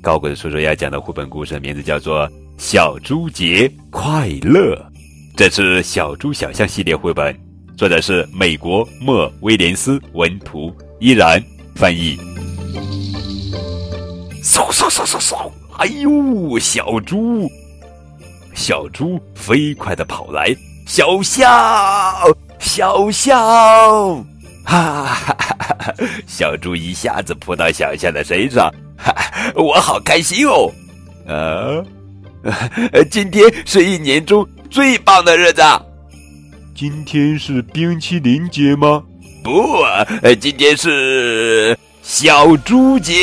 [0.00, 4.74] 高个子叔叔要讲的绘本故事名字叫做《小猪节快乐》，
[5.36, 7.36] 这是小猪小象系列绘本，
[7.76, 11.42] 作者是美国莫威廉斯文图，依然
[11.74, 12.16] 翻译。
[14.42, 15.50] 嗖嗖嗖嗖嗖！
[15.78, 17.50] 哎呦，小猪，
[18.54, 20.54] 小猪飞快地跑来。
[20.86, 21.50] 小象，
[22.58, 23.36] 小象，
[24.64, 25.94] 哈哈哈哈！
[26.26, 28.72] 小猪一下子扑到小象的身上，
[29.54, 30.72] 我好开心哦！
[31.26, 31.84] 啊，
[33.10, 35.62] 今天是一年中最棒的日子。
[36.74, 39.02] 今天是冰淇淋节吗？
[39.42, 39.78] 不，
[40.40, 43.14] 今天是小猪节。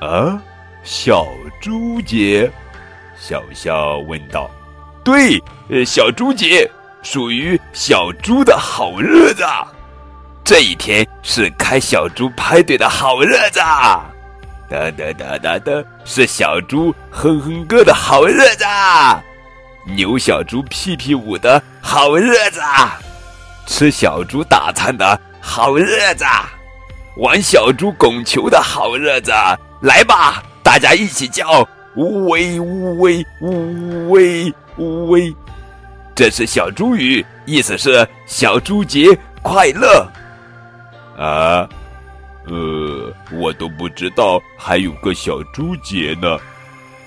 [0.00, 0.40] 啊，
[0.82, 1.26] 小
[1.60, 2.50] 猪节？
[3.18, 4.50] 小象问道。
[5.04, 6.70] 对，呃，小猪节
[7.02, 9.44] 属于小猪的好日子，
[10.44, 13.60] 这一天是开小猪派对的好日子，
[14.68, 15.72] 哒哒哒哒哒，
[16.04, 18.64] 是小猪哼哼歌的好日子，
[19.86, 22.60] 扭小猪屁屁舞的好日子，
[23.66, 26.24] 吃小猪大餐的好日子，
[27.16, 29.32] 玩小猪拱球的好日子，
[29.80, 31.66] 来吧，大家一起叫。
[31.96, 35.34] 呜喂呜喂呜喂呜喂，
[36.14, 40.06] 这是小猪语，意思是小猪节快乐。
[41.18, 41.66] 啊，
[42.48, 46.38] 呃我都不知道还有个小猪节呢。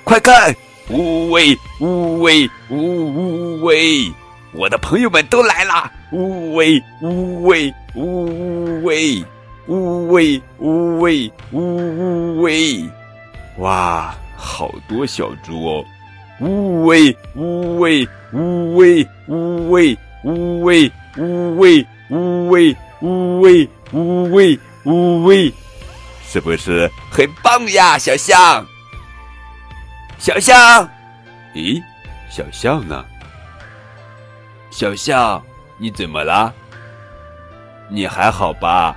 [0.03, 0.55] 快看，
[0.89, 4.11] 呜喂呜喂呜呜喂，
[4.53, 5.91] 我的朋友们都来啦！
[6.11, 9.23] 呜喂呜喂呜呜喂
[9.67, 12.83] 呜喂呜喂呜呜喂，
[13.59, 14.13] 哇！
[14.35, 15.85] 好多小猪哦！
[16.41, 25.53] 呜喂呜喂呜喂呜喂呜喂呜喂呜喂呜喂呜喂呜喂，
[26.27, 28.65] 是不是很棒呀，小象？
[30.17, 30.89] 小象，
[31.53, 31.81] 咦，
[32.29, 33.05] 小象呢？
[34.69, 35.43] 小象，
[35.77, 36.53] 你怎么了？
[37.89, 38.95] 你还好吧？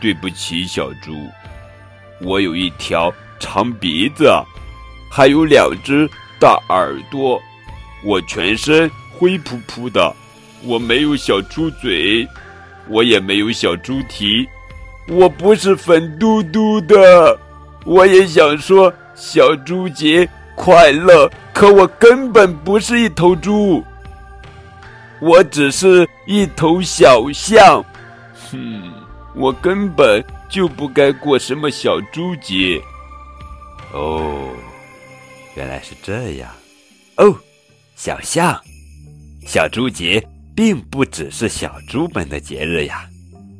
[0.00, 1.30] 对不起，小猪，
[2.20, 3.12] 我有一条。
[3.38, 4.32] 长鼻子，
[5.10, 6.08] 还有两只
[6.40, 7.38] 大耳朵，
[8.02, 10.16] 我全身灰扑扑的，
[10.62, 12.26] 我没有小猪嘴，
[12.88, 14.48] 我也没有小猪蹄，
[15.08, 17.38] 我不是粉嘟嘟的。
[17.84, 23.84] 我也想说小猪节快乐，可我根本不是一头猪，
[25.20, 27.84] 我只是一头小象。
[28.50, 28.92] 哼，
[29.34, 32.80] 我根本就不该过什么小猪节。
[33.92, 34.50] 哦，
[35.54, 36.50] 原来是这样。
[37.16, 37.34] 哦，
[37.94, 38.60] 小象，
[39.46, 40.20] 小猪节
[40.56, 43.08] 并不只是小猪们的节日呀。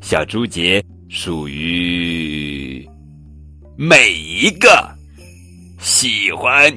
[0.01, 2.87] 小猪节属于
[3.77, 4.69] 每一个
[5.81, 6.73] 喜欢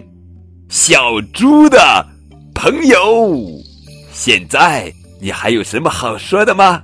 [0.70, 2.06] 小猪的
[2.54, 3.36] 朋友。
[4.14, 4.92] 现在
[5.22, 6.82] 你还有什么好说的吗？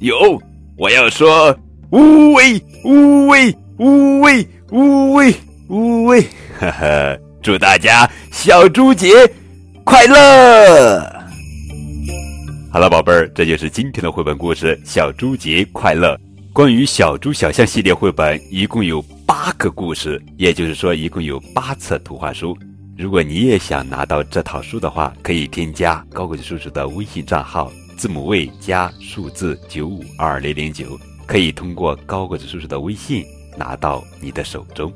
[0.00, 0.40] 有，
[0.76, 1.56] 我要说，
[1.90, 4.46] 呜喂，呜喂，呜喂。
[4.70, 5.32] 呜喂
[5.68, 6.20] 呜喂，
[6.58, 7.16] 哈哈！
[7.40, 9.08] 祝大家小猪节
[9.84, 11.13] 快乐！
[12.74, 16.16] 好了，宝贝儿，这就是今天的绘本故事《小猪节快乐》。
[16.52, 22.58] 关于小猪小象系列绘本，一共有八个故事，也就是说，一共有八册图画书。
[22.98, 33.24] 如果你也想拿到这套书的话，可以添加高个子叔叔的微信账号，字母 V 加数字九五二零零九，可以通过高个子叔叔的微信。
[33.56, 34.92] 拿到你的手中，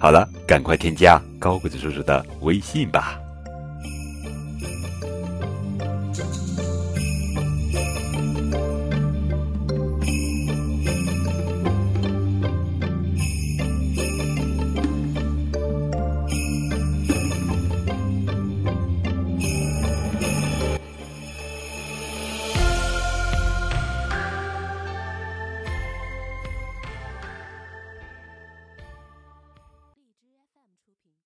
[0.00, 3.16] 好了，赶快添加高个子叔叔的微信吧。